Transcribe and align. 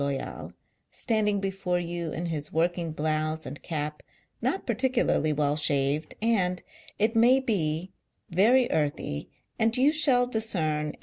Loyal, 0.01 0.51
standing 0.91 1.39
before 1.39 1.77
you 1.77 2.11
in 2.11 2.25
his 2.25 2.51
working, 2.51 2.91
blouse 2.91 3.45
and 3.45 3.61
cap, 3.61 4.01
not 4.41 4.65
particularly 4.65 5.31
well 5.31 5.55
shaved, 5.55 6.15
and, 6.23 6.63
it 6.97 7.15
may 7.15 7.39
be, 7.39 7.91
very 8.27 8.67
earthy, 8.71 9.29
and 9.59 9.77
you 9.77 9.91
shall' 9.91 10.25
discern 10.25 10.87
in 10.87 10.95
M. 10.95 10.99